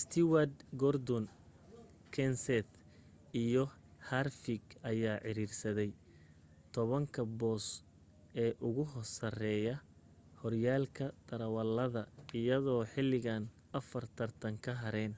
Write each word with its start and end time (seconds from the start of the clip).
stewart 0.00 0.54
gordon 0.80 1.24
kenseth 2.14 2.72
iyo 3.44 3.64
harvick 4.08 4.66
ayaa 4.90 5.18
ciriirsaday 5.24 5.90
tobanka 6.74 7.22
boos 7.38 7.66
ee 8.44 8.52
ugu 8.68 8.84
sareeya 9.16 9.74
horyaalka 10.40 11.04
darawalada 11.28 12.02
iyadoo 12.40 12.80
xilligan 12.92 13.42
afar 13.78 14.04
tartan 14.16 14.54
ka 14.64 14.72
hareen 14.82 15.12